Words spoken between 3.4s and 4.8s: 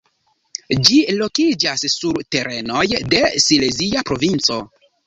Silezia Provinco.